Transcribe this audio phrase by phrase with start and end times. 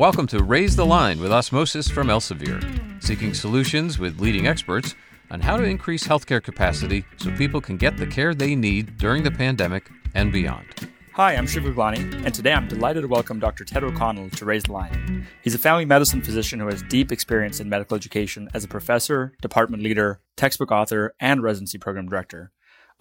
[0.00, 2.62] welcome to Raise the Line with Osmosis from Elsevier,
[3.04, 4.94] seeking solutions with leading experts
[5.30, 9.22] on how to increase healthcare capacity so people can get the care they need during
[9.22, 10.64] the pandemic and beyond.
[11.12, 13.66] Hi, I'm Shiv and today I'm delighted to welcome Dr.
[13.66, 15.26] Ted O'Connell to Raise the Line.
[15.42, 19.34] He's a family medicine physician who has deep experience in medical education as a professor,
[19.42, 22.52] department leader, textbook author, and residency program director.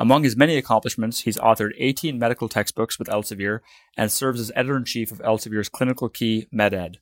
[0.01, 3.59] Among his many accomplishments, he's authored 18 medical textbooks with Elsevier
[3.97, 6.95] and serves as editor in chief of Elsevier's ClinicalKey MedEd.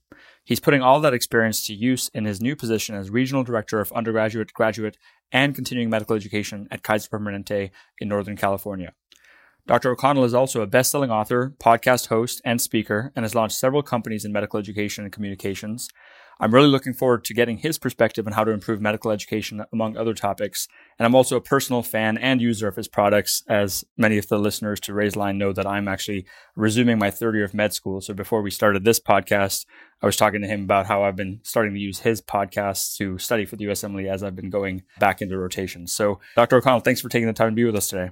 [0.43, 3.91] He's putting all that experience to use in his new position as regional director of
[3.91, 4.97] undergraduate, graduate,
[5.31, 8.93] and continuing medical education at Kaiser Permanente in Northern California.
[9.67, 9.91] Dr.
[9.91, 13.83] O'Connell is also a best selling author, podcast host, and speaker, and has launched several
[13.83, 15.89] companies in medical education and communications.
[16.39, 19.97] I'm really looking forward to getting his perspective on how to improve medical education, among
[19.97, 20.67] other topics.
[20.99, 24.37] And I'm also a personal fan and user of his products, as many of the
[24.37, 28.01] listeners to Raise Line know that I'm actually resuming my third year of med school.
[28.01, 29.65] So before we started this podcast,
[30.01, 33.17] I was talking to him about how I've been starting to use his podcasts to
[33.17, 35.87] study for the USMLE as I've been going back into rotation.
[35.87, 36.57] So, Dr.
[36.57, 38.11] O'Connell, thanks for taking the time to be with us today.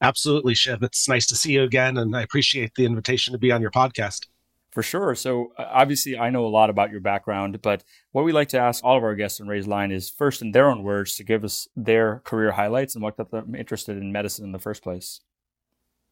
[0.00, 0.82] Absolutely, Shiv.
[0.82, 3.72] It's nice to see you again, and I appreciate the invitation to be on your
[3.72, 4.26] podcast.
[4.70, 5.14] For sure.
[5.14, 8.58] So uh, obviously, I know a lot about your background, but what we like to
[8.58, 11.24] ask all of our guests on Raise Line is first, in their own words, to
[11.24, 14.82] give us their career highlights and what got them interested in medicine in the first
[14.82, 15.20] place.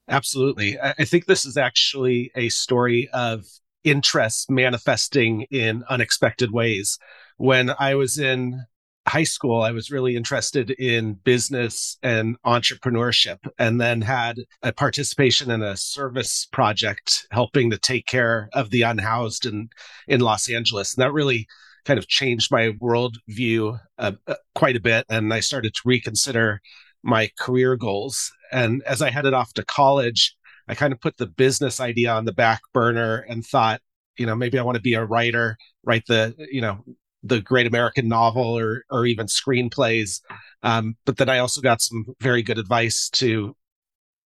[0.09, 0.79] Absolutely.
[0.81, 3.45] I think this is actually a story of
[3.84, 6.99] interest manifesting in unexpected ways.
[7.37, 8.65] When I was in
[9.07, 15.51] high school, I was really interested in business and entrepreneurship, and then had a participation
[15.51, 19.69] in a service project helping to take care of the unhoused in,
[20.09, 20.95] in Los Angeles.
[20.95, 21.47] And that really
[21.84, 25.07] kind of changed my worldview uh, uh, quite a bit.
[25.09, 26.61] And I started to reconsider
[27.05, 28.33] my career goals.
[28.51, 32.25] And as I headed off to college, I kind of put the business idea on
[32.25, 33.81] the back burner and thought,
[34.19, 36.84] you know, maybe I want to be a writer, write the, you know,
[37.22, 40.21] the great American novel or or even screenplays.
[40.62, 43.56] Um, but then I also got some very good advice to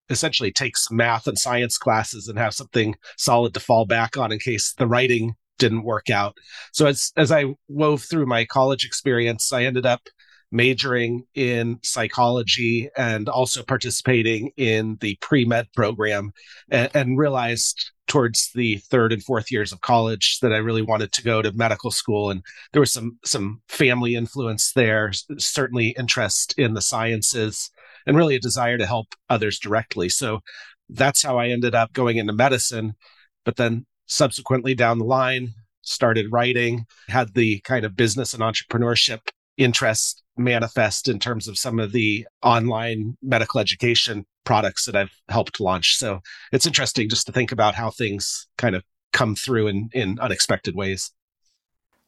[0.08, 4.32] essentially take some math and science classes and have something solid to fall back on
[4.32, 6.36] in case the writing didn't work out.
[6.72, 10.08] So as as I wove through my college experience, I ended up
[10.52, 16.32] majoring in psychology and also participating in the pre-med program
[16.70, 21.12] and, and realized towards the third and fourth years of college that I really wanted
[21.12, 22.28] to go to medical school.
[22.30, 27.70] And there was some, some family influence there, certainly interest in the sciences
[28.04, 30.08] and really a desire to help others directly.
[30.08, 30.40] So
[30.88, 32.94] that's how I ended up going into medicine.
[33.44, 35.50] But then subsequently down the line,
[35.82, 39.20] started writing, had the kind of business and entrepreneurship
[39.60, 45.60] interest manifest in terms of some of the online medical education products that I've helped
[45.60, 45.96] launch.
[45.96, 48.82] So it's interesting just to think about how things kind of
[49.12, 51.12] come through in, in unexpected ways.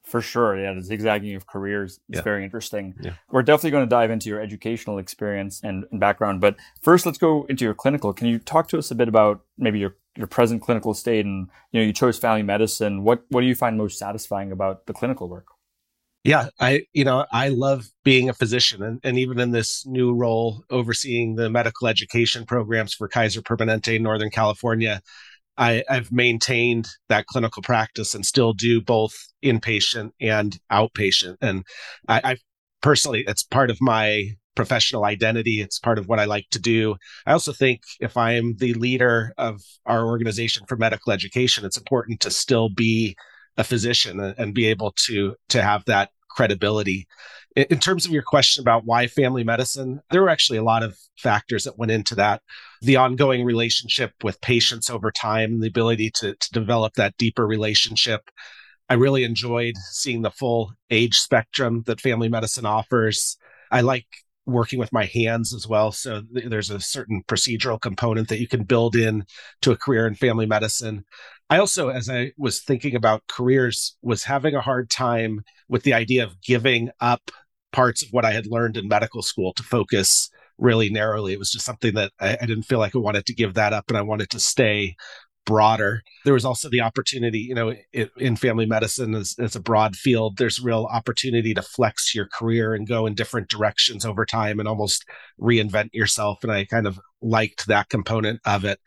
[0.02, 0.58] For sure.
[0.58, 0.72] Yeah.
[0.72, 2.22] The zigzagging of careers is yeah.
[2.22, 2.94] very interesting.
[3.00, 3.12] Yeah.
[3.30, 6.40] We're definitely going to dive into your educational experience and, and, background.
[6.40, 8.12] But first, let's go into your clinical.
[8.12, 11.48] Can you talk to us a bit about maybe your, your present clinical state and,
[11.70, 13.04] you know, you chose family medicine.
[13.04, 15.46] What, what do you find most satisfying about the clinical work?
[16.24, 20.14] Yeah, I you know I love being a physician, and, and even in this new
[20.14, 25.00] role, overseeing the medical education programs for Kaiser Permanente Northern California,
[25.58, 31.36] I, I've maintained that clinical practice and still do both inpatient and outpatient.
[31.42, 31.64] And
[32.08, 32.36] I, I
[32.82, 35.60] personally, it's part of my professional identity.
[35.60, 36.96] It's part of what I like to do.
[37.26, 42.20] I also think if I'm the leader of our organization for medical education, it's important
[42.20, 43.16] to still be
[43.56, 47.06] a physician and be able to to have that credibility.
[47.54, 50.96] In terms of your question about why family medicine, there were actually a lot of
[51.18, 52.40] factors that went into that.
[52.80, 58.30] The ongoing relationship with patients over time, the ability to, to develop that deeper relationship.
[58.88, 63.36] I really enjoyed seeing the full age spectrum that family medicine offers.
[63.70, 64.06] I like
[64.46, 65.92] working with my hands as well.
[65.92, 69.24] So th- there's a certain procedural component that you can build in
[69.60, 71.04] to a career in family medicine.
[71.52, 75.92] I also, as I was thinking about careers, was having a hard time with the
[75.92, 77.30] idea of giving up
[77.74, 81.34] parts of what I had learned in medical school to focus really narrowly.
[81.34, 83.74] It was just something that I, I didn't feel like I wanted to give that
[83.74, 84.96] up and I wanted to stay
[85.44, 86.00] broader.
[86.24, 89.94] There was also the opportunity, you know, it, in family medicine as, as a broad
[89.94, 94.58] field, there's real opportunity to flex your career and go in different directions over time
[94.58, 95.04] and almost
[95.38, 96.38] reinvent yourself.
[96.42, 98.78] And I kind of liked that component of it.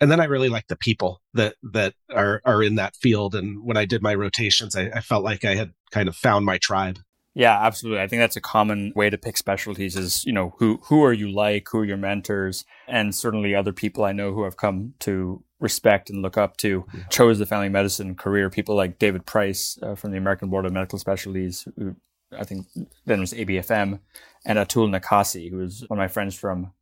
[0.00, 3.34] And then I really like the people that that are are in that field.
[3.34, 6.44] And when I did my rotations, I, I felt like I had kind of found
[6.44, 6.98] my tribe.
[7.36, 8.00] Yeah, absolutely.
[8.00, 11.12] I think that's a common way to pick specialties is, you know, who who are
[11.12, 14.94] you like, who are your mentors, and certainly other people I know who have come
[15.00, 17.02] to respect and look up to yeah.
[17.10, 18.48] chose the family medicine career.
[18.48, 21.96] People like David Price uh, from the American Board of Medical Specialties, who
[22.32, 22.66] I think
[23.04, 24.00] then was ABFM,
[24.46, 26.72] and Atul Nakhasi, who was one of my friends from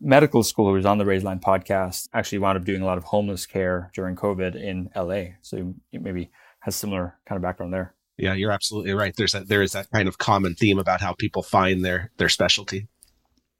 [0.00, 2.98] medical school who was on the Raise Line podcast, actually wound up doing a lot
[2.98, 5.36] of homeless care during COVID in LA.
[5.42, 6.30] So maybe
[6.60, 7.94] has similar kind of background there.
[8.16, 9.14] Yeah, you're absolutely right.
[9.16, 12.28] There's that there is that kind of common theme about how people find their their
[12.28, 12.88] specialty.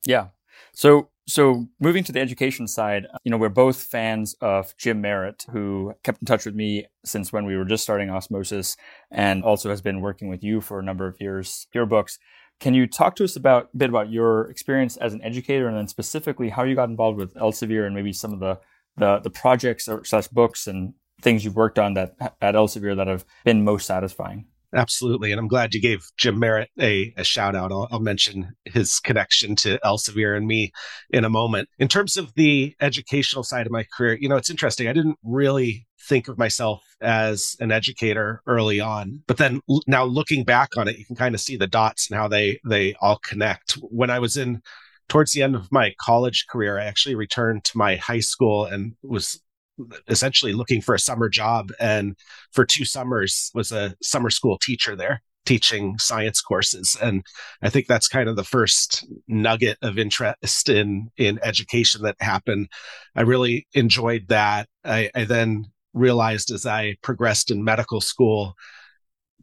[0.05, 0.29] Yeah.
[0.73, 5.47] So so moving to the education side, you know, we're both fans of Jim Merritt,
[5.51, 8.77] who kept in touch with me since when we were just starting Osmosis
[9.11, 12.19] and also has been working with you for a number of years, your books.
[12.61, 15.77] Can you talk to us about a bit about your experience as an educator and
[15.77, 18.61] then specifically how you got involved with Elsevier and maybe some of the
[18.97, 20.93] the, the projects or slash books and
[21.23, 24.47] things you've worked on that at Elsevier that have been most satisfying?
[24.75, 25.33] Absolutely.
[25.33, 27.73] And I'm glad you gave Jim Merritt a, a shout out.
[27.73, 30.71] I'll, I'll, mention his connection to Elsevier and me
[31.11, 31.69] in a moment.
[31.79, 34.87] In terms of the educational side of my career, you know, it's interesting.
[34.87, 40.45] I didn't really think of myself as an educator early on, but then now looking
[40.45, 43.19] back on it, you can kind of see the dots and how they, they all
[43.19, 43.73] connect.
[43.83, 44.63] When I was in
[45.09, 48.95] towards the end of my college career, I actually returned to my high school and
[49.03, 49.41] was
[50.09, 52.17] essentially looking for a summer job and
[52.53, 56.97] for two summers was a summer school teacher there teaching science courses.
[57.01, 57.25] And
[57.63, 62.69] i think that's kind of the first nugget of interest in in education that happened.
[63.17, 64.69] I really enjoyed that.
[64.85, 68.55] I, I then realized as i progressed in medical school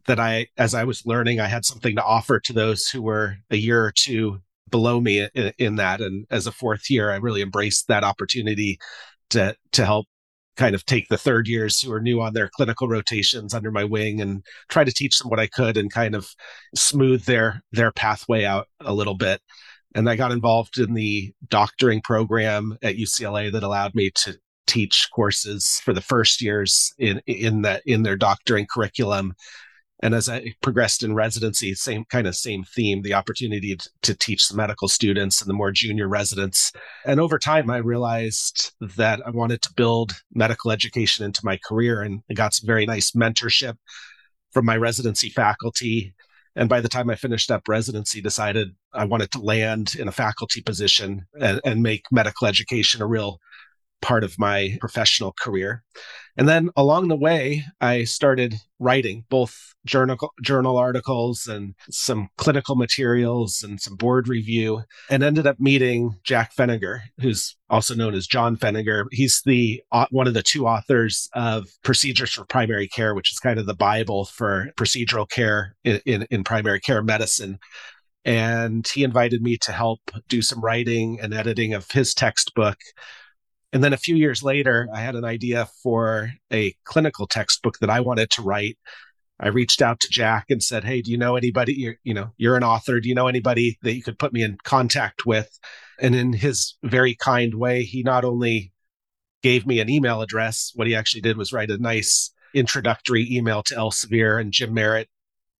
[0.06, 3.36] that i as i was learning i had something to offer to those who were
[3.50, 4.38] a year or two
[4.70, 8.78] below me in, in that and as a fourth year i really embraced that opportunity
[9.30, 10.06] to to help
[10.58, 13.84] kind of take the third years who are new on their clinical rotations under my
[13.84, 16.28] wing and try to teach them what I could and kind of
[16.74, 19.40] smooth their their pathway out a little bit.
[19.94, 24.36] And I got involved in the doctoring program at UCLA that allowed me to
[24.68, 29.34] teach courses for the first years in in that in their doctoring curriculum
[30.00, 34.14] and as I progressed in residency, same kind of same theme, the opportunity to, to,
[34.14, 36.72] teach the medical students and the more junior residents.
[37.04, 42.02] And over time, I realized that I wanted to build medical education into my career
[42.02, 43.76] and I got some very nice mentorship
[44.52, 46.14] from my residency faculty.
[46.54, 50.12] And by the time I finished up residency, decided I wanted to land in a
[50.12, 53.40] faculty position and, and make medical education a real
[54.00, 55.82] part of my professional career.
[56.36, 62.76] And then along the way, I started writing both journal journal articles and some clinical
[62.76, 68.28] materials and some board review and ended up meeting Jack Pfenninger, who's also known as
[68.28, 69.06] John Pfenninger.
[69.10, 73.58] He's the one of the two authors of Procedures for Primary Care, which is kind
[73.58, 77.58] of the bible for procedural care in, in, in primary care medicine
[78.24, 82.76] and he invited me to help do some writing and editing of his textbook
[83.72, 87.90] and then a few years later, I had an idea for a clinical textbook that
[87.90, 88.78] I wanted to write.
[89.40, 91.74] I reached out to Jack and said, "Hey, do you know anybody?
[91.74, 92.98] You're, you know, you're an author.
[93.00, 95.58] Do you know anybody that you could put me in contact with?"
[96.00, 98.72] And in his very kind way, he not only
[99.42, 103.62] gave me an email address, what he actually did was write a nice introductory email
[103.64, 105.08] to Elsevier and Jim Merritt,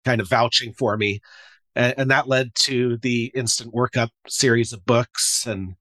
[0.04, 1.20] kind of vouching for me,
[1.74, 5.74] and, and that led to the instant workup series of books, and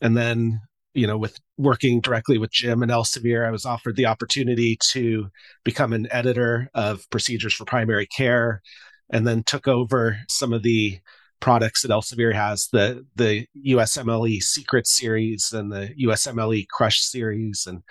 [0.00, 0.60] and then
[0.96, 5.28] you know, with working directly with Jim and Elsevier, I was offered the opportunity to
[5.62, 8.62] become an editor of procedures for primary care,
[9.10, 10.98] and then took over some of the
[11.38, 17.82] products that Elsevier has the the USMLE Secret series and the USMLE Crush series, and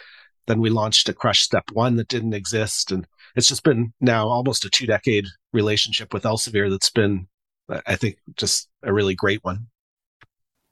[0.47, 4.27] then we launched a Crush Step One that didn't exist, and it's just been now
[4.27, 7.27] almost a two decade relationship with Elsevier that's been,
[7.69, 9.67] I think, just a really great one.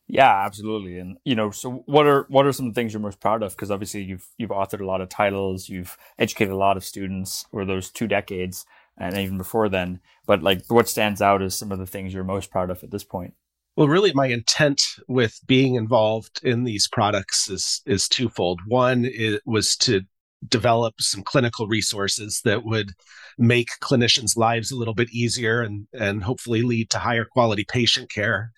[0.07, 0.99] Yeah, absolutely.
[0.99, 3.51] And you know, so what are what are some things you're most proud of?
[3.51, 7.45] Because obviously you've you've authored a lot of titles, you've educated a lot of students
[7.53, 8.65] over those two decades,
[8.97, 10.01] and even before then.
[10.27, 12.91] But like, what stands out as some of the things you're most proud of at
[12.91, 13.33] this point?
[13.75, 18.59] Well, really, my intent with being involved in these products is is twofold.
[18.67, 20.01] One it was to
[20.49, 22.91] develop some clinical resources that would
[23.37, 28.11] make clinicians' lives a little bit easier and and hopefully lead to higher quality patient
[28.11, 28.51] care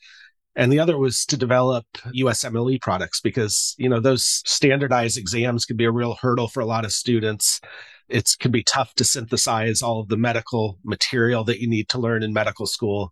[0.56, 1.86] and the other was to develop
[2.16, 6.66] USMLE products because, you know, those standardized exams can be a real hurdle for a
[6.66, 7.60] lot of students.
[8.08, 12.00] It can be tough to synthesize all of the medical material that you need to
[12.00, 13.12] learn in medical school.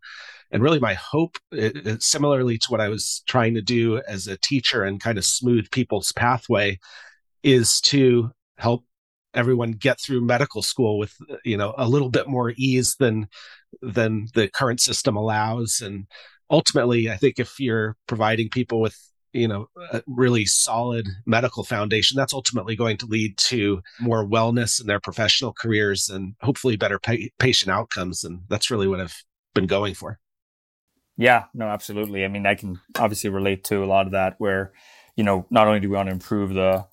[0.51, 4.27] And really, my hope, it, it, similarly to what I was trying to do as
[4.27, 6.79] a teacher and kind of smooth people's pathway,
[7.41, 8.85] is to help
[9.33, 13.27] everyone get through medical school with you know a little bit more ease than
[13.81, 16.05] than the current system allows and
[16.53, 18.97] ultimately, I think if you're providing people with
[19.33, 24.79] you know, a really solid medical foundation, that's ultimately going to lead to more wellness
[24.79, 28.23] in their professional careers and hopefully better pa- patient outcomes.
[28.23, 29.23] And that's really what I've
[29.55, 30.19] been going for.
[31.17, 32.23] Yeah, no, absolutely.
[32.23, 34.71] I mean, I can obviously relate to a lot of that where,
[35.15, 36.85] you know, not only do we want to improve the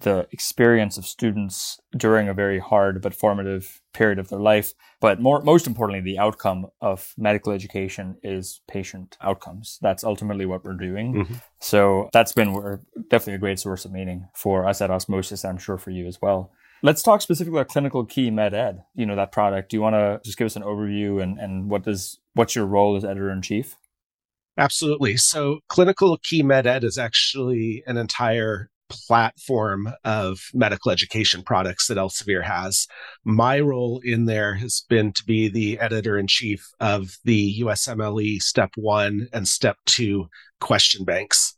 [0.00, 4.74] the experience of students during a very hard but formative period of their life.
[5.00, 9.78] But more, most importantly, the outcome of medical education is patient outcomes.
[9.80, 11.14] That's ultimately what we're doing.
[11.14, 11.34] Mm-hmm.
[11.60, 15.44] So that's been definitely a great source of meaning for us at Osmosis.
[15.44, 16.52] I'm sure for you as well.
[16.82, 18.82] Let's talk specifically about ClinicalKey MedEd.
[18.94, 19.70] You know that product.
[19.70, 22.66] Do you want to just give us an overview and and what does what's your
[22.66, 23.76] role as editor in chief?
[24.58, 25.16] Absolutely.
[25.16, 32.86] So, ClinicalKey MedEd is actually an entire platform of medical education products that Elsevier has.
[33.24, 38.40] My role in there has been to be the editor in chief of the USMLE
[38.40, 40.28] Step 1 and Step 2
[40.60, 41.54] question banks.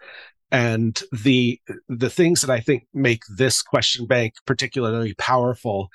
[0.51, 5.89] And the the things that I think make this question bank particularly powerful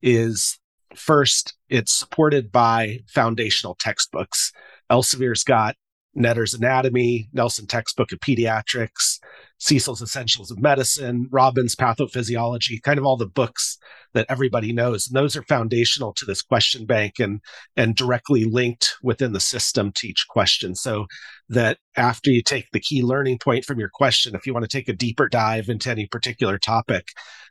[0.00, 0.58] is
[0.94, 4.52] first it's supported by foundational textbooks.
[4.90, 5.74] Elsevier's got
[6.16, 9.18] Netter's Anatomy, Nelson Textbook of Pediatrics,
[9.58, 13.78] Cecil's Essentials of Medicine, Robbins Pathophysiology, kind of all the books
[14.14, 15.06] that everybody knows.
[15.06, 17.40] And those are foundational to this question bank and,
[17.76, 20.74] and directly linked within the system to each question.
[20.74, 21.06] So
[21.48, 24.76] that after you take the key learning point from your question, if you want to
[24.76, 27.08] take a deeper dive into any particular topic,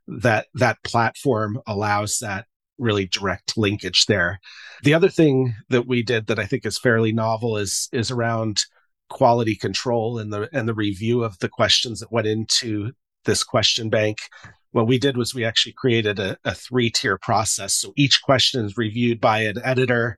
[0.08, 2.46] that that platform allows that
[2.78, 4.40] really direct linkage there.
[4.84, 8.64] The other thing that we did that I think is fairly novel is is around
[9.10, 12.92] quality control and the and the review of the questions that went into
[13.26, 14.18] this question bank.
[14.72, 17.74] What we did was we actually created a, a three tier process.
[17.74, 20.18] So each question is reviewed by an editor,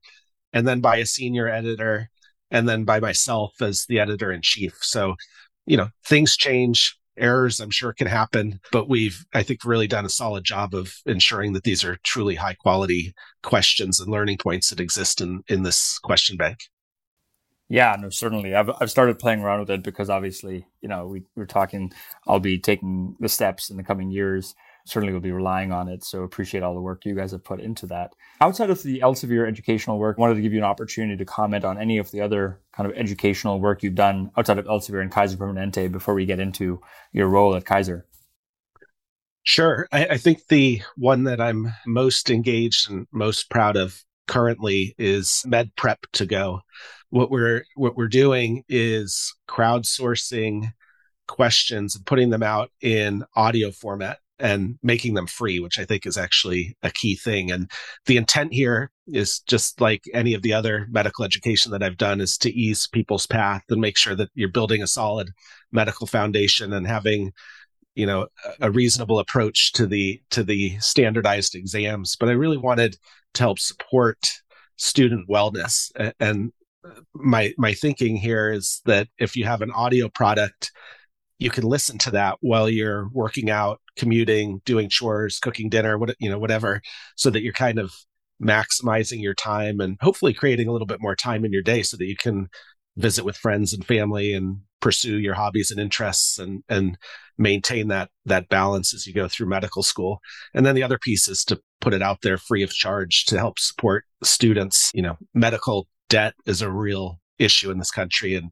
[0.51, 2.09] and then by a senior editor,
[2.49, 4.77] and then by myself as the editor in chief.
[4.81, 5.15] So,
[5.65, 10.05] you know, things change errors i'm sure can happen but we've i think really done
[10.05, 14.69] a solid job of ensuring that these are truly high quality questions and learning points
[14.69, 16.57] that exist in in this question bank.
[17.69, 18.55] Yeah no certainly.
[18.55, 21.91] I've, I've started playing around with it because obviously you know we, we're talking
[22.27, 24.55] i'll be taking the steps in the coming years
[24.87, 26.03] certainly will be relying on it.
[26.03, 28.13] So appreciate all the work you guys have put into that.
[28.41, 31.65] Outside of the Elsevier educational work, I wanted to give you an opportunity to comment
[31.65, 35.11] on any of the other kind of educational work you've done outside of Elsevier and
[35.11, 38.05] Kaiser Permanente before we get into your role at Kaiser.
[39.43, 39.87] Sure.
[39.91, 45.43] I, I think the one that I'm most engaged and most proud of currently is
[45.45, 46.61] Med Prep to Go.
[47.09, 50.73] What we're what we're doing is crowdsourcing
[51.27, 56.05] questions and putting them out in audio format and making them free, which I think
[56.05, 57.51] is actually a key thing.
[57.51, 57.69] And
[58.05, 62.21] the intent here is just like any of the other medical education that I've done
[62.21, 65.31] is to ease people's path and make sure that you're building a solid
[65.71, 67.31] medical foundation and having
[67.97, 68.27] you know
[68.61, 72.95] a reasonable approach to the to the standardized exams but i really wanted
[73.33, 74.19] to help support
[74.75, 76.53] student wellness and
[76.85, 80.71] uh, my my thinking here is that if you have an audio product
[81.39, 86.15] you can listen to that while you're working out, commuting, doing chores, cooking dinner, what
[86.19, 86.81] you know, whatever,
[87.15, 87.91] so that you're kind of
[88.41, 91.97] maximizing your time and hopefully creating a little bit more time in your day so
[91.97, 92.47] that you can
[92.95, 96.97] visit with friends and family and pursue your hobbies and interests and and
[97.37, 100.19] maintain that that balance as you go through medical school.
[100.53, 103.37] And then the other piece is to put it out there free of charge to
[103.37, 104.91] help support students.
[104.93, 108.49] You know, medical debt is a real issue in this country and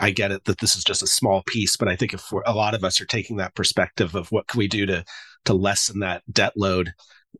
[0.00, 2.54] I get it that this is just a small piece, but I think if a
[2.54, 5.04] lot of us are taking that perspective of what can we do to
[5.44, 6.92] to lessen that debt load,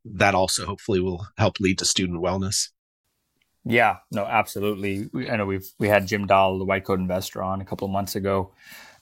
[0.05, 2.69] that also hopefully will help lead to student wellness.
[3.65, 5.09] Yeah, no, absolutely.
[5.31, 7.93] I know we've we had Jim Dahle, the white coat investor, on a couple of
[7.93, 8.53] months ago,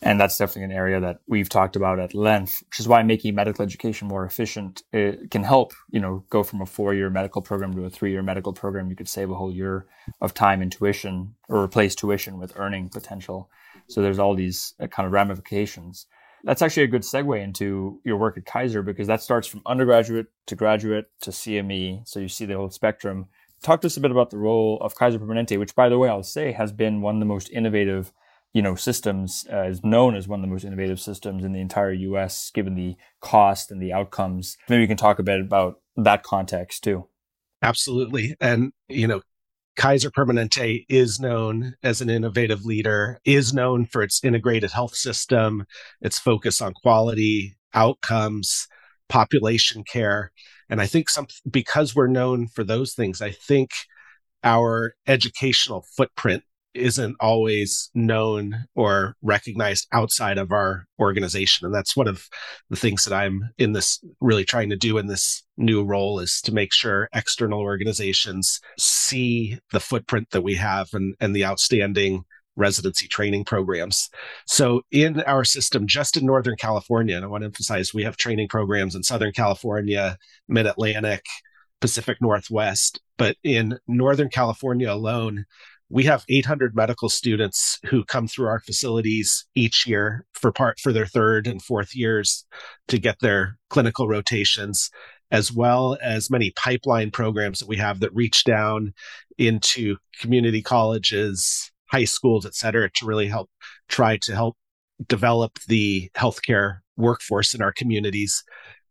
[0.00, 3.34] and that's definitely an area that we've talked about at length, which is why making
[3.34, 7.74] medical education more efficient can help, you know, go from a four year medical program
[7.74, 8.90] to a three year medical program.
[8.90, 9.86] You could save a whole year
[10.20, 13.50] of time in tuition or replace tuition with earning potential.
[13.88, 16.06] So there's all these uh, kind of ramifications.
[16.44, 20.28] That's actually a good segue into your work at Kaiser because that starts from undergraduate
[20.46, 22.06] to graduate to CME.
[22.06, 23.26] So you see the whole spectrum.
[23.62, 26.08] Talk to us a bit about the role of Kaiser Permanente, which, by the way,
[26.08, 28.12] I'll say has been one of the most innovative
[28.52, 31.60] you know, systems uh, is known as one of the most innovative systems in the
[31.60, 32.50] entire U.S.
[32.52, 36.84] Given the cost and the outcomes, maybe you can talk a bit about that context
[36.84, 37.06] too.
[37.62, 39.20] Absolutely, and you know,
[39.76, 45.66] Kaiser Permanente is known as an innovative leader, is known for its integrated health system,
[46.00, 48.66] its focus on quality, outcomes,
[49.08, 50.32] population care.
[50.68, 53.70] And I think some because we're known for those things, I think
[54.42, 56.42] our educational footprint
[56.74, 61.66] isn't always known or recognized outside of our organization.
[61.66, 62.28] And that's one of
[62.70, 66.40] the things that I'm in this really trying to do in this new role is
[66.42, 72.24] to make sure external organizations see the footprint that we have and, and the outstanding
[72.58, 74.10] residency training programs.
[74.46, 78.16] So in our system, just in Northern California, and I want to emphasize we have
[78.16, 81.24] training programs in Southern California, Mid Atlantic,
[81.80, 85.44] Pacific Northwest, but in Northern California alone,
[85.90, 90.92] we have 800 medical students who come through our facilities each year for part for
[90.92, 92.46] their third and fourth years
[92.88, 94.90] to get their clinical rotations
[95.30, 98.92] as well as many pipeline programs that we have that reach down
[99.36, 103.50] into community colleges high schools et cetera to really help
[103.88, 104.56] try to help
[105.06, 108.42] develop the healthcare workforce in our communities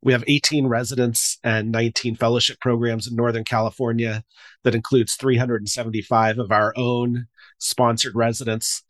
[0.02, 4.24] we have 18 residents and 19 fellowship programs in Northern California
[4.64, 7.28] that includes 375 of our own
[7.60, 8.84] sponsored residents.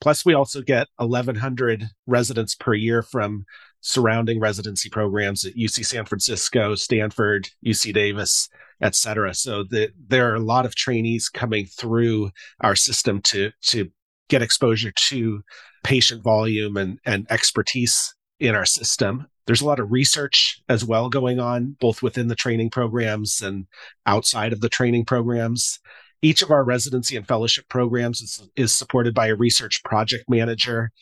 [0.00, 3.44] Plus, we also get 1,100 residents per year from
[3.80, 8.48] surrounding residency programs at UC San Francisco, Stanford, UC Davis,
[8.80, 9.34] et cetera.
[9.34, 13.90] So the, there are a lot of trainees coming through our system to, to
[14.28, 15.42] get exposure to
[15.84, 19.26] patient volume and, and expertise in our system.
[19.48, 23.66] There's a lot of research as well going on, both within the training programs and
[24.04, 25.80] outside of the training programs.
[26.20, 30.92] Each of our residency and fellowship programs is, is supported by a research project manager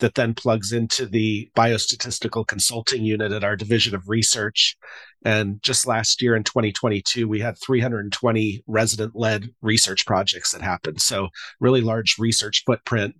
[0.00, 4.76] that then plugs into the biostatistical consulting unit at our division of research.
[5.24, 11.00] And just last year in 2022, we had 320 resident led research projects that happened.
[11.00, 11.28] So,
[11.60, 13.16] really large research footprint.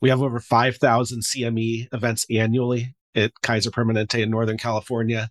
[0.00, 5.28] We have over 5,000 CME events annually at Kaiser Permanente in Northern California.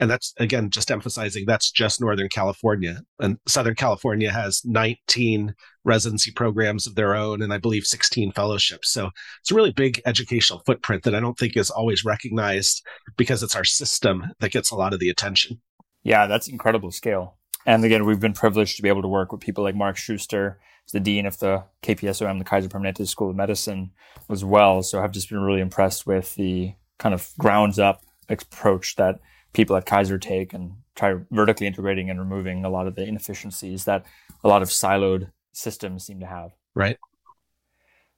[0.00, 3.00] And that's again, just emphasizing that's just Northern California.
[3.18, 5.54] And Southern California has 19
[5.84, 8.92] residency programs of their own, and I believe 16 fellowships.
[8.92, 12.84] So it's a really big educational footprint that I don't think is always recognized
[13.16, 15.60] because it's our system that gets a lot of the attention.
[16.04, 17.38] Yeah, that's incredible scale.
[17.66, 20.60] And again, we've been privileged to be able to work with people like Mark Schuster,
[20.92, 23.90] the dean of the KPSOM, the Kaiser Permanente School of Medicine,
[24.30, 24.82] as well.
[24.82, 29.20] So I've just been really impressed with the kind of grounds up approach that
[29.52, 33.84] people at Kaiser take and try vertically integrating and removing a lot of the inefficiencies
[33.84, 34.04] that
[34.44, 36.52] a lot of siloed systems seem to have.
[36.74, 36.98] Right.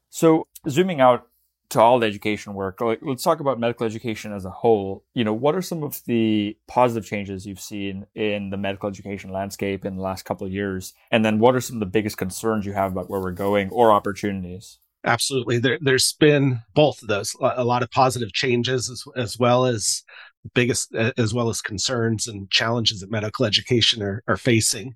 [0.08, 1.28] So zooming out
[1.70, 5.04] to all the education work, like, let's talk about medical education as a whole.
[5.14, 9.30] You know, what are some of the positive changes you've seen in the medical education
[9.30, 10.94] landscape in the last couple of years?
[11.12, 13.70] And then what are some of the biggest concerns you have about where we're going
[13.70, 14.78] or opportunities?
[15.04, 15.58] Absolutely.
[15.58, 20.02] There, has been both of those, a lot of positive changes as, as well as
[20.54, 24.94] biggest, as well as concerns and challenges that medical education are, are facing.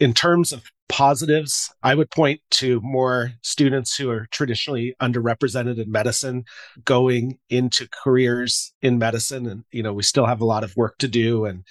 [0.00, 5.90] In terms of positives, I would point to more students who are traditionally underrepresented in
[5.90, 6.44] medicine
[6.84, 9.46] going into careers in medicine.
[9.46, 11.64] And, you know, we still have a lot of work to do and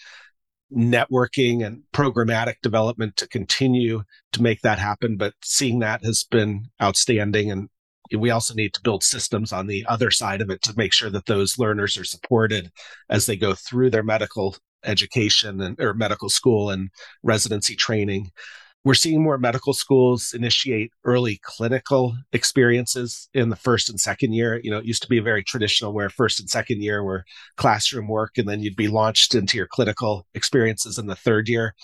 [0.74, 5.18] networking and programmatic development to continue to make that happen.
[5.18, 7.52] But seeing that has been outstanding.
[7.52, 7.70] And
[8.12, 11.10] we also need to build systems on the other side of it to make sure
[11.10, 12.72] that those learners are supported
[13.10, 16.90] as they go through their medical education and or medical school and
[17.24, 18.32] residency training.
[18.86, 24.60] We're seeing more medical schools initiate early clinical experiences in the first and second year.
[24.62, 27.24] You know, it used to be very traditional where first and second year were
[27.56, 31.76] classroom work and then you'd be launched into your clinical experiences in the third year.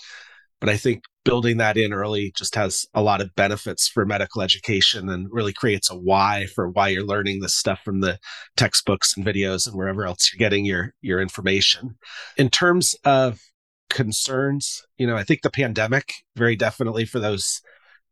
[0.60, 4.42] But I think building that in early just has a lot of benefits for medical
[4.42, 8.18] education and really creates a why for why you're learning this stuff from the
[8.56, 11.96] textbooks and videos and wherever else you're getting your your information.
[12.36, 13.40] In terms of
[13.88, 17.60] concerns, you know, I think the pandemic very definitely for those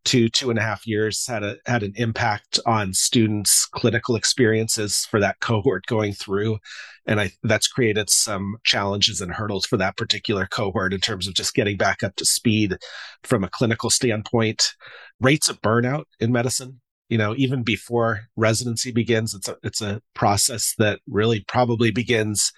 [0.09, 5.07] two two and a half years had a had an impact on students clinical experiences
[5.11, 6.59] for that cohort going through.
[7.07, 11.35] And i that's created some challenges and hurdles for that particular cohort in terms of
[11.35, 12.79] just getting back up to speed
[13.23, 14.75] from a clinical standpoint.
[15.21, 20.01] Rates of burnout in medicine you know even before residency begins it's a it's a
[20.15, 22.51] process that really probably begins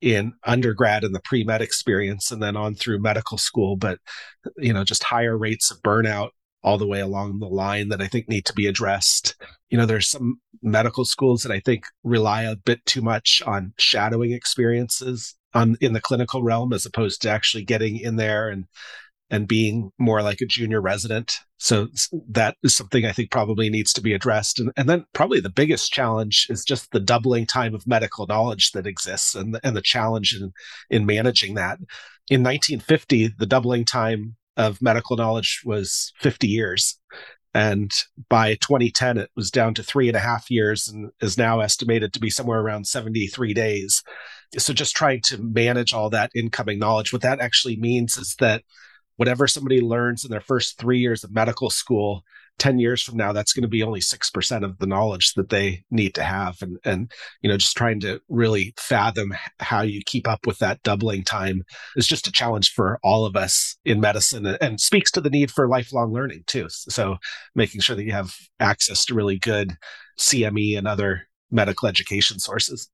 [0.00, 3.76] in undergrad and the pre-med experience and then on through medical school.
[3.76, 3.98] But
[4.56, 6.30] you know just higher rates of burnout
[6.66, 9.36] all the way along the line that I think need to be addressed.
[9.70, 13.72] You know, there's some medical schools that I think rely a bit too much on
[13.78, 18.66] shadowing experiences on in the clinical realm as opposed to actually getting in there and
[19.30, 21.34] and being more like a junior resident.
[21.58, 21.88] So
[22.28, 24.60] that is something I think probably needs to be addressed.
[24.60, 28.70] And, and then probably the biggest challenge is just the doubling time of medical knowledge
[28.72, 30.52] that exists and the, and the challenge in,
[30.90, 31.78] in managing that.
[32.28, 36.98] In 1950, the doubling time of medical knowledge was 50 years.
[37.54, 37.90] And
[38.28, 42.12] by 2010, it was down to three and a half years and is now estimated
[42.12, 44.02] to be somewhere around 73 days.
[44.58, 47.12] So just trying to manage all that incoming knowledge.
[47.12, 48.62] What that actually means is that
[49.16, 52.24] whatever somebody learns in their first three years of medical school
[52.58, 55.82] 10 years from now that's going to be only 6% of the knowledge that they
[55.90, 60.26] need to have and and you know just trying to really fathom how you keep
[60.26, 61.62] up with that doubling time
[61.96, 65.50] is just a challenge for all of us in medicine and speaks to the need
[65.50, 66.66] for lifelong learning too.
[66.68, 67.16] So
[67.54, 69.76] making sure that you have access to really good
[70.18, 72.90] CME and other medical education sources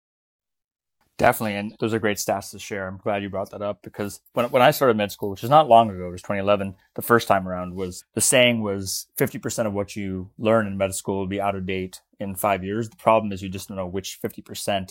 [1.18, 1.56] Definitely.
[1.56, 2.88] And those are great stats to share.
[2.88, 5.50] I'm glad you brought that up because when, when I started med school, which is
[5.50, 9.66] not long ago, it was 2011, the first time around was the saying was 50%
[9.66, 12.88] of what you learn in med school will be out of date in five years.
[12.88, 14.68] The problem is you just don't know which 50%.
[14.68, 14.88] And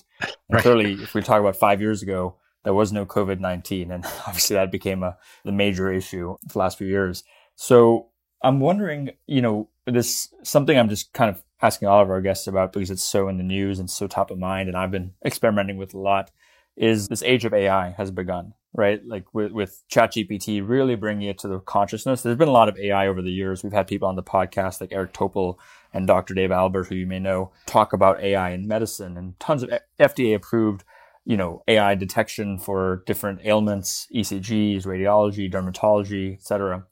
[0.50, 0.62] right.
[0.62, 3.92] clearly, if we talk about five years ago, there was no COVID 19.
[3.92, 7.24] And obviously that became a, the major issue the last few years.
[7.56, 8.10] So
[8.44, 12.48] I'm wondering, you know, this something I'm just kind of asking all of our guests
[12.48, 15.14] about because it's so in the news and so top of mind, and I've been
[15.26, 16.32] experimenting with a lot.
[16.76, 19.06] Is this age of AI has begun, right?
[19.06, 22.24] Like with, with ChatGPT really bringing it to the consciousness.
[22.24, 23.64] There's been a lot of AI over the years.
[23.64, 25.58] We've had people on the podcast like Eric Topol
[25.94, 26.34] and Dr.
[26.34, 30.34] Dave Albert, who you may know, talk about AI in medicine and tons of FDA
[30.34, 30.84] approved
[31.26, 36.86] you know, AI detection for different ailments, ECGs, radiology, dermatology, etc.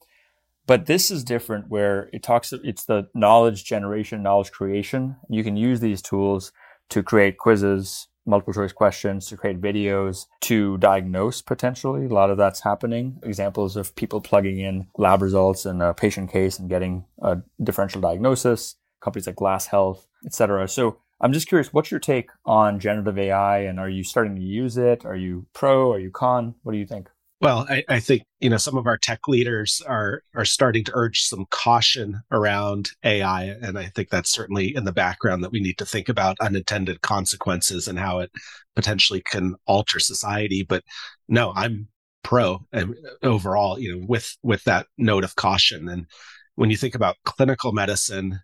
[0.70, 5.16] But this is different where it talks, it's the knowledge generation, knowledge creation.
[5.28, 6.52] You can use these tools
[6.90, 12.06] to create quizzes, multiple choice questions, to create videos, to diagnose potentially.
[12.06, 13.20] A lot of that's happening.
[13.24, 18.00] Examples of people plugging in lab results in a patient case and getting a differential
[18.00, 20.68] diagnosis, companies like Glass Health, etc.
[20.68, 24.44] So I'm just curious, what's your take on generative AI and are you starting to
[24.44, 25.04] use it?
[25.04, 25.92] Are you pro?
[25.92, 26.54] Are you con?
[26.62, 27.10] What do you think?
[27.42, 30.92] Well, I, I, think you know some of our tech leaders are are starting to
[30.94, 35.62] urge some caution around AI, and I think that's certainly in the background that we
[35.62, 38.32] need to think about unintended consequences and how it
[38.76, 40.66] potentially can alter society.
[40.68, 40.84] But
[41.30, 41.88] no, I'm
[42.24, 45.88] pro and overall, you know, with with that note of caution.
[45.88, 46.08] And
[46.56, 48.40] when you think about clinical medicine,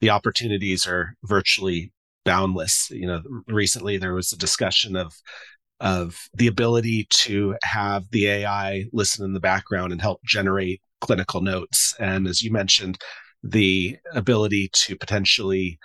[0.00, 1.92] the opportunities are virtually
[2.24, 2.90] boundless.
[2.90, 5.12] You know, recently there was a discussion of
[5.80, 11.40] of the ability to have the AI listen in the background and help generate clinical
[11.40, 11.94] notes.
[11.98, 12.98] And as you mentioned,
[13.42, 15.78] the ability to potentially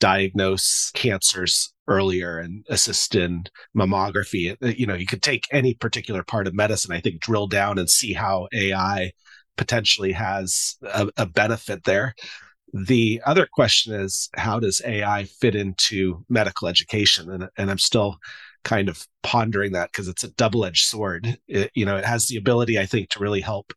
[0.00, 3.44] diagnose cancers earlier and assist in
[3.76, 4.56] mammography.
[4.62, 7.78] Uh, you know, you could take any particular part of medicine, I think, drill down
[7.78, 9.12] and see how AI
[9.56, 12.14] potentially has a, a benefit there.
[12.72, 17.30] The other question is, how does AI fit into medical education?
[17.30, 18.18] And, and I'm still
[18.64, 21.38] kind of pondering that because it's a double-edged sword.
[21.46, 23.72] It, you know, it has the ability, I think, to really help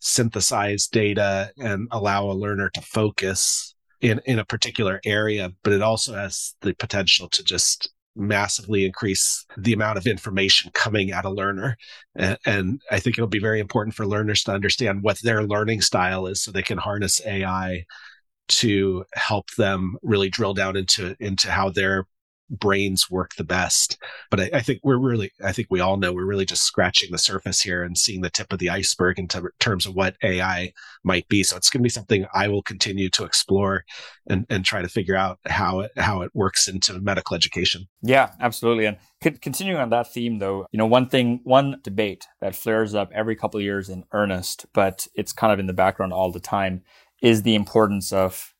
[0.00, 5.82] synthesize data and allow a learner to focus in in a particular area, but it
[5.82, 11.30] also has the potential to just massively increase the amount of information coming at a
[11.30, 11.76] learner.
[12.14, 15.80] And, and, I think it'll be very important for learners to understand what their learning
[15.80, 17.84] style is so they can harness AI
[18.46, 22.06] to help them really drill down into into how they're
[22.50, 23.98] brains work the best.
[24.30, 27.10] But I, I, think we're really, I think we all know we're really just scratching
[27.10, 30.16] the surface here and seeing the tip of the iceberg in t- terms of what
[30.22, 31.42] AI might be.
[31.42, 33.84] So it's going to be something I will continue to explore
[34.28, 37.86] and, and try to figure out how it, how it works into medical education.
[38.02, 38.86] Yeah, absolutely.
[38.86, 42.94] And c- continuing on that theme though, you know, one thing, one debate that flares
[42.94, 46.30] up every couple of years in earnest, but it's kind of in the background all
[46.30, 46.82] the time
[47.22, 48.54] is the importance of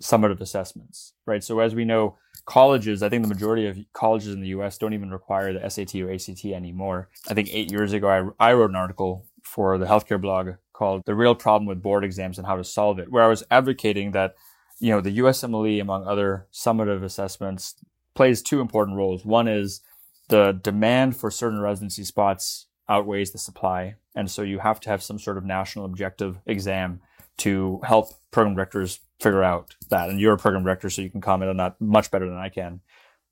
[0.00, 1.42] summative assessments, right?
[1.42, 4.94] So as we know, colleges, I think the majority of colleges in the US don't
[4.94, 7.08] even require the SAT or ACT anymore.
[7.28, 11.02] I think eight years ago, I, I wrote an article for the healthcare blog called
[11.06, 14.10] The Real Problem with Board Exams and How to Solve It, where I was advocating
[14.12, 14.34] that,
[14.80, 17.76] you know, the USMLE, among other summative assessments,
[18.14, 19.24] plays two important roles.
[19.24, 19.80] One is
[20.28, 23.94] the demand for certain residency spots outweighs the supply.
[24.14, 27.00] And so you have to have some sort of national objective exam
[27.38, 30.08] to help program directors figure out that.
[30.08, 32.48] And you're a program director, so you can comment on that much better than I
[32.48, 32.80] can.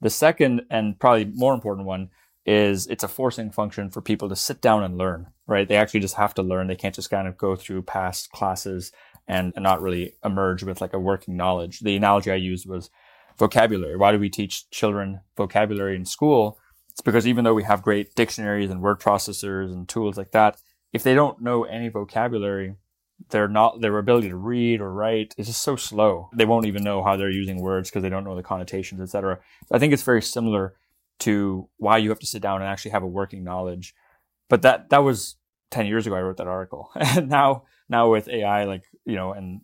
[0.01, 2.11] The second and probably more important one
[2.45, 5.69] is it's a forcing function for people to sit down and learn, right?
[5.69, 6.67] They actually just have to learn.
[6.67, 8.91] They can't just kind of go through past classes
[9.29, 11.81] and, not really emerge with like a working knowledge.
[11.81, 12.91] The analogy I used was
[13.39, 13.97] vocabulary.
[13.97, 16.59] Why do we teach children vocabulary in school?
[16.91, 20.61] It's because even though we have great dictionaries and word processors and tools like that,
[20.93, 22.75] if they don't know any vocabulary,
[23.31, 26.29] their not their ability to read or write is just so slow.
[26.35, 29.39] They won't even know how they're using words because they don't know the connotations, etc.
[29.71, 30.75] I think it's very similar
[31.21, 33.95] to why you have to sit down and actually have a working knowledge.
[34.49, 35.37] But that that was
[35.71, 36.17] ten years ago.
[36.17, 39.61] I wrote that article, and now now with AI, like you know, and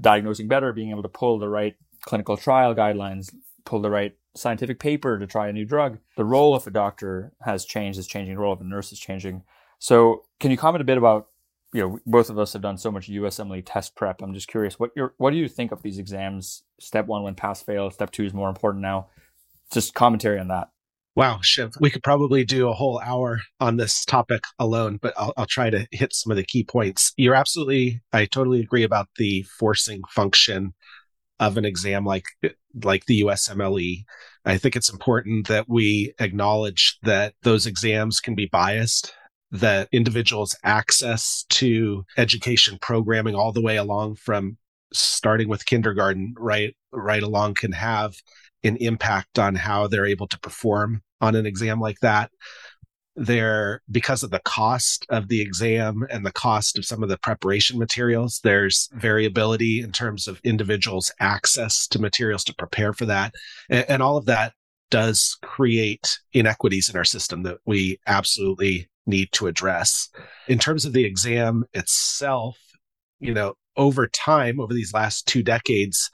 [0.00, 3.34] diagnosing better, being able to pull the right clinical trial guidelines,
[3.64, 5.98] pull the right scientific paper to try a new drug.
[6.16, 8.34] The role of a doctor has changed, is changing.
[8.34, 9.42] The role of a nurse is changing.
[9.78, 11.28] So, can you comment a bit about,
[11.72, 14.22] you know, both of us have done so much USMLE test prep.
[14.22, 16.62] I'm just curious, what your what do you think of these exams?
[16.80, 17.90] Step one, when pass fail.
[17.90, 19.08] Step two is more important now.
[19.72, 20.70] Just commentary on that.
[21.16, 25.32] Wow, Shiv, we could probably do a whole hour on this topic alone, but I'll,
[25.36, 27.12] I'll try to hit some of the key points.
[27.16, 30.72] You're absolutely, I totally agree about the forcing function
[31.40, 32.24] of an exam like
[32.84, 34.04] like the USMLE.
[34.44, 39.12] I think it's important that we acknowledge that those exams can be biased,
[39.52, 44.56] that individuals' access to education programming all the way along from
[44.92, 48.14] starting with kindergarten right right along can have
[48.64, 52.30] an impact on how they're able to perform on an exam like that.
[53.16, 57.18] There because of the cost of the exam and the cost of some of the
[57.18, 63.34] preparation materials there's variability in terms of individuals access to materials to prepare for that.
[63.68, 64.54] And, and, all of that
[64.90, 70.08] does create inequities in our system that we absolutely need to address
[70.48, 72.58] in terms of the exam itself
[73.18, 76.10] you know over time over these last two decades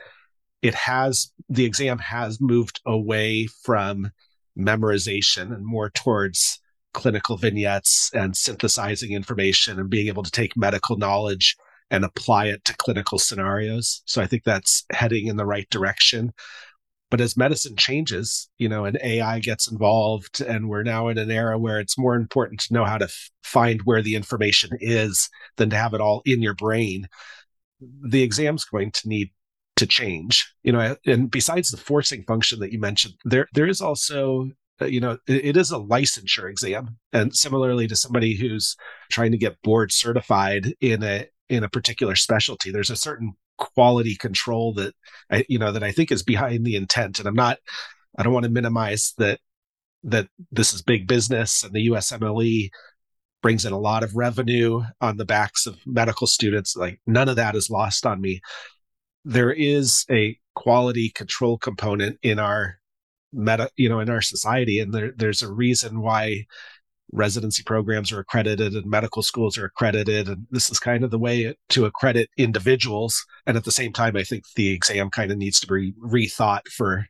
[0.62, 4.10] it has the exam has moved away from
[4.58, 6.60] memorization and more towards
[6.94, 11.56] clinical vignettes and synthesizing information and being able to take medical knowledge
[11.90, 14.02] and apply it to clinical scenarios.
[14.06, 16.32] So I think that's heading in the right direction.
[17.10, 21.30] But as medicine changes, you know, and AI gets involved, and we're now in an
[21.30, 25.28] era where it's more important to know how to f- find where the information is
[25.56, 27.08] than to have it all in your brain.
[27.80, 29.30] The exam's going to need
[29.76, 33.80] to change, you know, and besides the forcing function that you mentioned, there there is
[33.80, 36.98] also uh, you know, it, it is a licensure exam.
[37.12, 38.76] And similarly to somebody who's
[39.10, 44.16] trying to get board certified in a in a particular specialty, there's a certain quality
[44.16, 44.94] control that
[45.30, 47.18] I, you know, that I think is behind the intent.
[47.18, 47.58] And I'm not,
[48.18, 49.40] I don't want to minimize that
[50.04, 52.70] that this is big business and the USMLE
[53.42, 56.76] brings in a lot of revenue on the backs of medical students.
[56.76, 58.40] Like none of that is lost on me.
[59.24, 62.78] There is a quality control component in our
[63.32, 64.78] meta, you know, in our society.
[64.78, 66.46] And there, there's a reason why
[67.12, 70.28] residency programs are accredited and medical schools are accredited.
[70.28, 73.24] And this is kind of the way to accredit individuals.
[73.46, 76.68] And at the same time, I think the exam kind of needs to be rethought
[76.68, 77.06] for,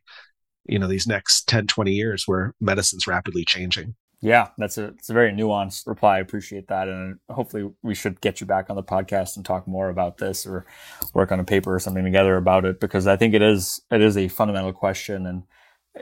[0.65, 3.95] you know, these next 10, 20 years where medicine's rapidly changing.
[4.19, 6.17] Yeah, that's a it's a very nuanced reply.
[6.17, 9.67] I appreciate that, and hopefully we should get you back on the podcast and talk
[9.67, 10.65] more about this, or
[11.13, 14.01] work on a paper or something together about it, because I think it is it
[14.01, 15.43] is a fundamental question, and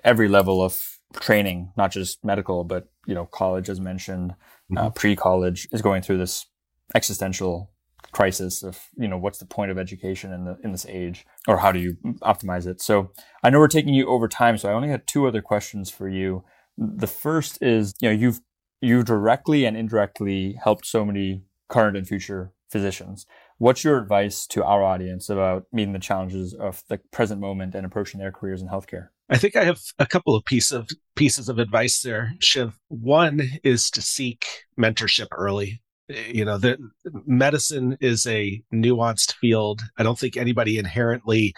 [0.01, 4.77] every level of training, not just medical, but you know, college, as mentioned, uh, mm-hmm.
[4.77, 6.45] uh, pre-college, is going through this
[6.93, 7.71] existential
[8.11, 11.57] crisis of you know what's the point of education in the in this age, or
[11.57, 12.81] how do you optimize it?
[12.81, 13.11] So
[13.43, 16.07] I know we're taking you over time, so I only had two other questions for
[16.07, 16.43] you.
[16.77, 18.39] The first is, you know, you've
[18.81, 23.25] you directly and indirectly helped so many current and future physicians.
[23.57, 27.85] What's your advice to our audience about meeting the challenges of the present moment and
[27.85, 29.09] approaching their careers in healthcare?
[29.29, 32.77] I think I have a couple of piece of pieces of advice there, Shiv.
[32.89, 34.45] One is to seek
[34.79, 35.81] mentorship early.
[36.09, 36.77] Eh, you know, the
[37.25, 39.81] medicine is a nuanced field.
[39.97, 41.55] I don't think anybody inherently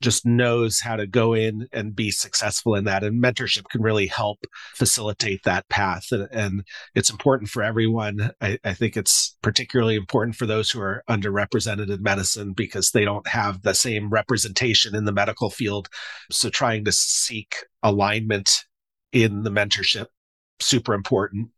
[0.00, 3.04] just knows how to go in and be successful in that.
[3.04, 4.38] And mentorship can really help
[4.74, 6.06] facilitate that path.
[6.10, 8.30] And, and it's important for everyone.
[8.40, 13.04] I, I, think it's particularly important for those who are underrepresented in medicine because they
[13.04, 15.88] don't have the same representation in the medical field.
[16.30, 18.64] So trying to seek alignment
[19.12, 20.06] in the mentorship,
[20.60, 21.48] super important.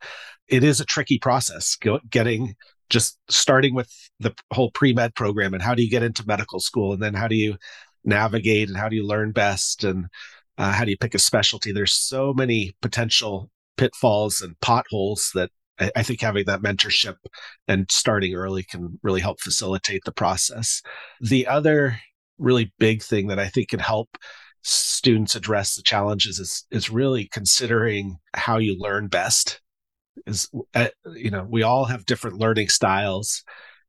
[0.49, 1.77] It is a tricky process
[2.11, 2.57] getting
[2.91, 6.93] just starting with the whole pre-med program and how do you get into medical school
[6.93, 7.57] and then how do you
[8.05, 10.07] navigate and how do you learn best and
[10.59, 11.73] uh, how do you pick a specialty?
[11.73, 17.17] There's so many potential pitfalls and potholes that I, I think having that mentorship
[17.69, 20.83] and starting early can really help facilitate the process.
[21.21, 21.99] The other
[22.39, 24.19] really big thing that i think can help
[24.63, 29.61] students address the challenges is is really considering how you learn best.
[30.27, 33.43] Is uh, you know we all have different learning styles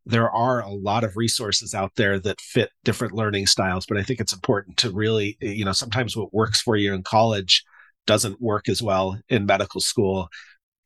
[0.06, 4.04] there are a lot of resources out there that fit different learning styles but i
[4.04, 7.64] think it's important to really eh, you know sometimes what works for you in college
[8.06, 10.28] doesn't work as well in medical school.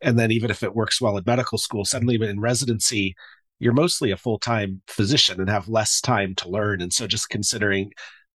[0.01, 3.15] And then even if it works well in medical school suddenly in residency
[3.60, 6.80] you're mostly a full-time physician and have less time to learn.
[6.80, 7.91] And so just considering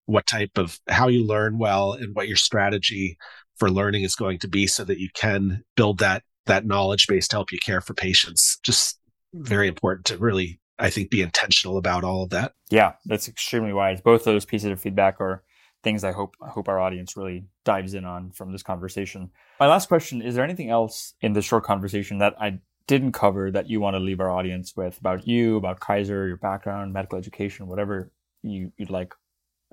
[0.06, 3.18] what type of how you learn well and what your strategy
[3.58, 7.28] for learning is going to be so that you can build that that knowledge base
[7.28, 8.98] to help you care for patients just
[9.34, 12.54] very important to really I think, be intentional about all of that.
[12.70, 14.02] Yeah, that's extremely wise.
[14.02, 15.44] Both those pieces of feedback are
[15.84, 19.32] things I hope I hope our audience really dives in on from this conversation.
[19.60, 23.52] My last question: Is there anything else in this short conversation that I didn't cover
[23.52, 27.20] that you want to leave our audience with about you, about Kaiser, your background, medical
[27.20, 28.12] education, whatever
[28.42, 29.14] you, would like?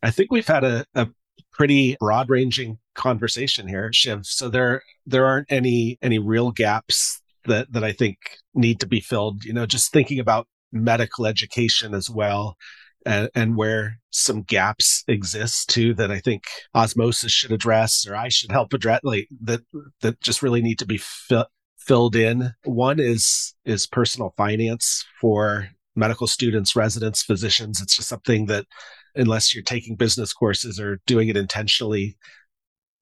[0.03, 1.09] I think we've had a, a
[1.53, 4.27] pretty broad ranging conversation here, Shiv.
[4.27, 8.19] So there there aren't any any real gaps that that I think
[8.55, 9.45] need to be filled.
[9.45, 10.47] You know, just thinking about
[10.85, 12.57] medical education as well.
[13.05, 16.43] And, and where some gaps exist too that I think
[16.75, 19.61] osmosis should address or I should help address like that
[20.01, 21.47] that just really need to be fi-
[21.79, 22.53] filled in.
[22.65, 27.81] One is is personal finance for medical students, residents, physicians.
[27.81, 28.67] It's just something that
[29.15, 32.17] unless you're taking business courses or doing it intentionally,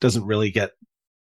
[0.01, 0.73] doesn't really get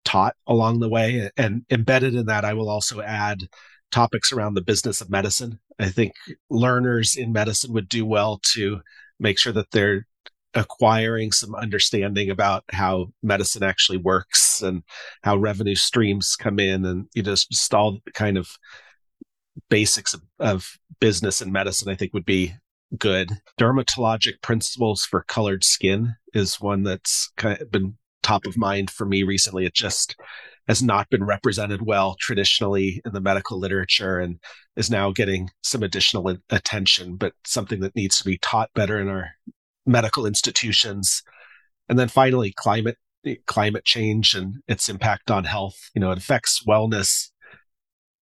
[0.05, 1.29] taught along the way.
[1.37, 3.47] And embedded in that, I will also add
[3.91, 5.59] topics around the business of medicine.
[5.79, 6.13] I think
[6.49, 8.81] learners in medicine would do well to
[9.19, 10.07] make sure that they're
[10.55, 14.83] acquiring some understanding about how medicine actually works and
[15.23, 18.51] how revenue streams come in and you know just all kind of
[19.69, 22.53] basics of, of business and medicine i think would be
[22.97, 23.31] good.
[23.59, 29.05] Dermatologic principles for colored skin is one that's kind of been top of mind for
[29.05, 29.65] me recently.
[29.65, 30.15] It just
[30.67, 34.39] has not been represented well traditionally in the medical literature and
[34.75, 39.09] is now getting some additional attention, but something that needs to be taught better in
[39.09, 39.31] our
[39.85, 41.21] medical institutions.
[41.89, 42.97] And then finally, climate
[43.45, 45.89] climate change and its impact on health.
[45.93, 47.29] You know, it affects wellness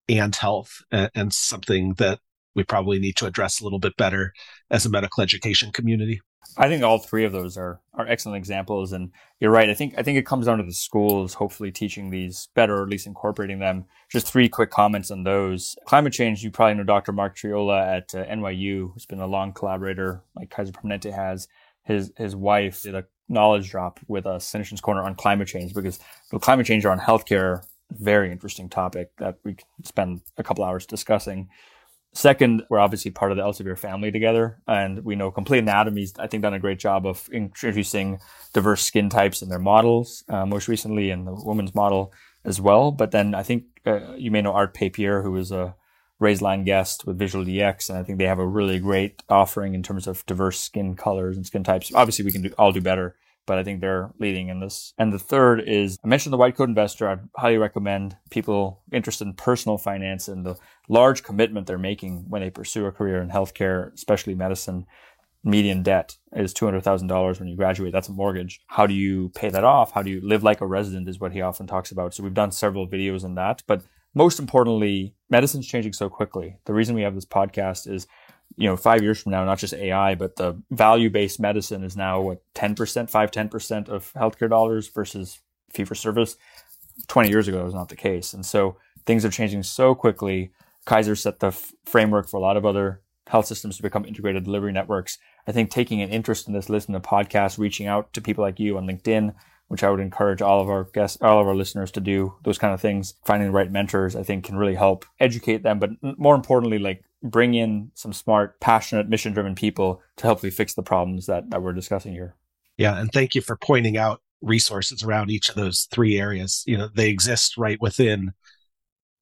[0.10, 2.20] and health and, and something that
[2.56, 4.34] we probably need to address a little bit better
[4.70, 6.22] as a medical education community.
[6.58, 9.70] I think all three of those are are excellent examples, and you're right.
[9.70, 12.84] I think I think it comes down to the schools hopefully teaching these better, or
[12.84, 13.86] at least incorporating them.
[14.10, 15.76] Just three quick comments on those.
[15.86, 16.44] Climate change.
[16.44, 17.12] You probably know Dr.
[17.12, 21.48] Mark Triola at uh, NYU, who's been a long collaborator, like Kaiser Permanente has.
[21.84, 26.00] His his wife did a knowledge drop with a Clinicians Corner on climate change because
[26.32, 30.86] the climate change around healthcare, very interesting topic that we can spend a couple hours
[30.86, 31.50] discussing.
[32.14, 36.26] Second, we're obviously part of the Elsevier family together, and we know Complete Anatomy's, I
[36.26, 38.20] think, done a great job of introducing
[38.52, 42.12] diverse skin types in their models, uh, most recently in the women's model
[42.44, 42.92] as well.
[42.92, 45.76] But then I think uh, you may know Art Papier, who is a
[46.20, 49.76] raised line guest with Visual DX, and I think they have a really great offering
[49.76, 51.94] in terms of diverse skin colors and skin types.
[51.94, 53.16] Obviously, we can do, all do better,
[53.50, 54.94] but I think they're leading in this.
[55.00, 57.10] And the third is I mentioned the White Coat Investor.
[57.10, 60.56] I highly recommend people interested in personal finance and the
[60.88, 64.86] large commitment they're making when they pursue a career in healthcare, especially medicine.
[65.44, 67.92] Median debt is $200,000 when you graduate.
[67.92, 68.62] That's a mortgage.
[68.68, 69.94] How do you pay that off?
[69.94, 72.14] How do you live like a resident is what he often talks about.
[72.14, 73.64] So we've done several videos on that.
[73.66, 73.82] But
[74.14, 76.58] most importantly, medicine's changing so quickly.
[76.66, 78.06] The reason we have this podcast is
[78.58, 81.96] you know, five years from now, not just AI, but the value based medicine is
[81.96, 85.40] now what, 10%, 5, 10% of healthcare dollars versus
[85.72, 86.38] fee for service.
[87.08, 88.34] 20 years ago, it was not the case.
[88.34, 90.52] And so things are changing so quickly.
[90.86, 94.44] Kaiser set the f- framework for a lot of other health systems to become integrated
[94.44, 95.18] delivery networks.
[95.48, 98.60] I think taking an interest in this, listening to podcasts, reaching out to people like
[98.60, 99.34] you on LinkedIn,
[99.68, 102.58] which I would encourage all of our guests, all of our listeners to do those
[102.58, 103.14] kind of things.
[103.24, 107.04] Finding the right mentors, I think, can really help educate them, but more importantly, like
[107.22, 111.50] bring in some smart, passionate, mission driven people to help hopefully fix the problems that,
[111.50, 112.36] that we're discussing here.
[112.78, 112.98] Yeah.
[112.98, 116.64] And thank you for pointing out resources around each of those three areas.
[116.66, 118.32] You know, they exist right within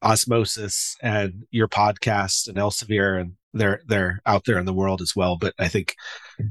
[0.03, 5.15] osmosis and your podcast and Elsevier and they're they're out there in the world as
[5.15, 5.37] well.
[5.37, 5.95] But I think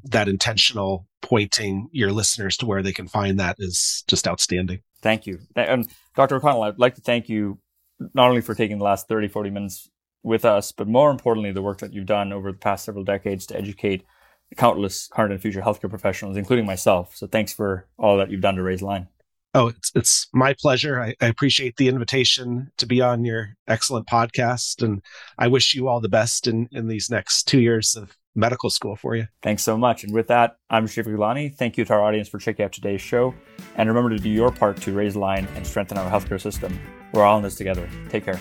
[0.04, 4.80] that intentional pointing your listeners to where they can find that is just outstanding.
[5.02, 5.38] Thank you.
[5.54, 6.36] And um, Dr.
[6.36, 7.60] O'Connell, I'd like to thank you
[8.14, 9.88] not only for taking the last 30, 40 minutes
[10.26, 13.46] with us, but more importantly, the work that you've done over the past several decades
[13.46, 14.04] to educate
[14.56, 17.16] countless current and future healthcare professionals, including myself.
[17.16, 19.08] So thanks for all that you've done to raise line.
[19.54, 21.00] Oh, it's it's my pleasure.
[21.00, 25.02] I, I, appreciate the invitation to be on your excellent podcast, and
[25.38, 28.96] I wish you all the best in in these next two years of medical school
[28.96, 29.28] for you.
[29.42, 30.04] Thanks so much.
[30.04, 31.54] And with that, I'm Shiv Gaglani.
[31.54, 33.34] Thank you to our audience for checking out today's show,
[33.76, 36.78] and remember to do your part to raise line and strengthen our healthcare system.
[37.14, 37.88] We're all in this together.
[38.10, 38.40] Take care.